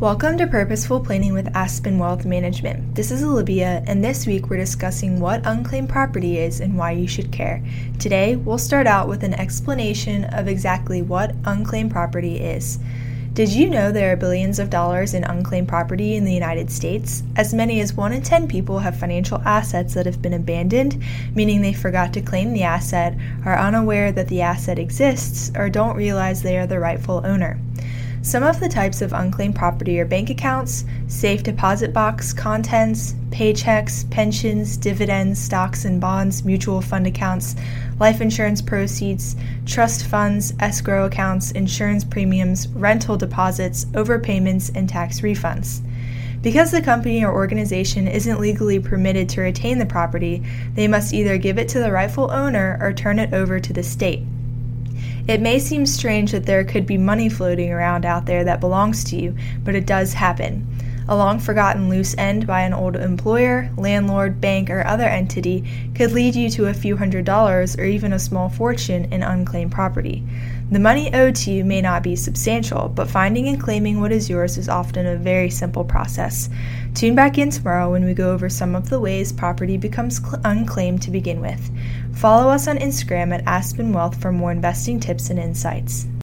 Welcome 0.00 0.38
to 0.38 0.46
Purposeful 0.46 1.00
Planning 1.00 1.34
with 1.34 1.54
Aspen 1.54 1.98
Wealth 1.98 2.24
Management. 2.24 2.94
This 2.94 3.10
is 3.10 3.22
Olivia, 3.22 3.84
and 3.86 4.02
this 4.02 4.26
week 4.26 4.48
we're 4.48 4.56
discussing 4.56 5.20
what 5.20 5.46
unclaimed 5.46 5.90
property 5.90 6.38
is 6.38 6.60
and 6.60 6.78
why 6.78 6.92
you 6.92 7.06
should 7.06 7.30
care. 7.30 7.62
Today, 7.98 8.36
we'll 8.36 8.56
start 8.56 8.86
out 8.86 9.08
with 9.08 9.22
an 9.24 9.34
explanation 9.34 10.24
of 10.24 10.48
exactly 10.48 11.02
what 11.02 11.34
unclaimed 11.44 11.90
property 11.90 12.38
is. 12.38 12.78
Did 13.34 13.50
you 13.50 13.68
know 13.68 13.92
there 13.92 14.10
are 14.10 14.16
billions 14.16 14.58
of 14.58 14.70
dollars 14.70 15.12
in 15.12 15.22
unclaimed 15.22 15.68
property 15.68 16.16
in 16.16 16.24
the 16.24 16.32
United 16.32 16.70
States? 16.70 17.22
As 17.36 17.52
many 17.52 17.82
as 17.82 17.92
1 17.92 18.14
in 18.14 18.22
10 18.22 18.48
people 18.48 18.78
have 18.78 18.98
financial 18.98 19.42
assets 19.42 19.92
that 19.92 20.06
have 20.06 20.22
been 20.22 20.32
abandoned, 20.32 21.04
meaning 21.34 21.60
they 21.60 21.74
forgot 21.74 22.14
to 22.14 22.22
claim 22.22 22.54
the 22.54 22.62
asset, 22.62 23.18
are 23.44 23.58
unaware 23.58 24.12
that 24.12 24.28
the 24.28 24.40
asset 24.40 24.78
exists, 24.78 25.52
or 25.54 25.68
don't 25.68 25.94
realize 25.94 26.40
they 26.40 26.56
are 26.56 26.66
the 26.66 26.80
rightful 26.80 27.20
owner. 27.26 27.58
Some 28.22 28.42
of 28.42 28.60
the 28.60 28.68
types 28.68 29.00
of 29.00 29.14
unclaimed 29.14 29.56
property 29.56 29.98
are 29.98 30.04
bank 30.04 30.28
accounts, 30.28 30.84
safe 31.08 31.42
deposit 31.42 31.94
box 31.94 32.34
contents, 32.34 33.14
paychecks, 33.30 34.08
pensions, 34.10 34.76
dividends, 34.76 35.40
stocks 35.40 35.86
and 35.86 35.98
bonds, 35.98 36.44
mutual 36.44 36.82
fund 36.82 37.06
accounts, 37.06 37.56
life 37.98 38.20
insurance 38.20 38.60
proceeds, 38.60 39.36
trust 39.64 40.04
funds, 40.04 40.52
escrow 40.60 41.06
accounts, 41.06 41.52
insurance 41.52 42.04
premiums, 42.04 42.68
rental 42.68 43.16
deposits, 43.16 43.86
overpayments, 43.86 44.70
and 44.74 44.86
tax 44.86 45.20
refunds. 45.20 45.80
Because 46.42 46.70
the 46.70 46.82
company 46.82 47.24
or 47.24 47.32
organization 47.32 48.06
isn't 48.06 48.38
legally 48.38 48.78
permitted 48.78 49.30
to 49.30 49.40
retain 49.40 49.78
the 49.78 49.86
property, 49.86 50.42
they 50.74 50.88
must 50.88 51.14
either 51.14 51.38
give 51.38 51.58
it 51.58 51.70
to 51.70 51.78
the 51.78 51.90
rightful 51.90 52.30
owner 52.30 52.76
or 52.82 52.92
turn 52.92 53.18
it 53.18 53.32
over 53.32 53.58
to 53.58 53.72
the 53.72 53.82
state. 53.82 54.24
It 55.28 55.40
may 55.40 55.58
seem 55.58 55.86
strange 55.86 56.32
that 56.32 56.46
there 56.46 56.64
could 56.64 56.86
be 56.86 56.98
money 56.98 57.28
floating 57.28 57.70
around 57.72 58.04
out 58.04 58.26
there 58.26 58.44
that 58.44 58.60
belongs 58.60 59.04
to 59.04 59.16
you, 59.16 59.36
but 59.64 59.74
it 59.74 59.86
does 59.86 60.14
happen. 60.14 60.66
A 61.08 61.16
long 61.16 61.38
forgotten 61.38 61.88
loose 61.88 62.14
end 62.16 62.46
by 62.46 62.60
an 62.60 62.72
old 62.72 62.94
employer, 62.94 63.70
landlord, 63.76 64.40
bank, 64.40 64.70
or 64.70 64.86
other 64.86 65.04
entity 65.04 65.64
could 65.94 66.12
lead 66.12 66.34
you 66.36 66.48
to 66.50 66.66
a 66.66 66.74
few 66.74 66.96
hundred 66.96 67.24
dollars 67.24 67.76
or 67.76 67.84
even 67.84 68.12
a 68.12 68.18
small 68.18 68.48
fortune 68.48 69.06
in 69.12 69.22
unclaimed 69.22 69.72
property. 69.72 70.22
The 70.70 70.78
money 70.78 71.12
owed 71.12 71.34
to 71.36 71.50
you 71.50 71.64
may 71.64 71.80
not 71.80 72.04
be 72.04 72.14
substantial, 72.14 72.88
but 72.88 73.10
finding 73.10 73.48
and 73.48 73.60
claiming 73.60 74.00
what 74.00 74.12
is 74.12 74.30
yours 74.30 74.56
is 74.56 74.68
often 74.68 75.04
a 75.04 75.16
very 75.16 75.50
simple 75.50 75.84
process. 75.84 76.48
Tune 76.94 77.16
back 77.16 77.38
in 77.38 77.50
tomorrow 77.50 77.90
when 77.90 78.04
we 78.04 78.14
go 78.14 78.32
over 78.32 78.48
some 78.48 78.76
of 78.76 78.88
the 78.88 79.00
ways 79.00 79.32
property 79.32 79.76
becomes 79.76 80.18
cl- 80.18 80.40
unclaimed 80.44 81.02
to 81.02 81.10
begin 81.10 81.40
with. 81.40 81.70
Follow 82.14 82.50
us 82.50 82.68
on 82.68 82.78
Instagram 82.78 83.34
at 83.34 83.42
Aspen 83.46 83.92
Wealth 83.92 84.20
for 84.22 84.30
more 84.30 84.52
investing 84.52 85.00
tips 85.00 85.28
and 85.30 85.40
insights. 85.40 86.06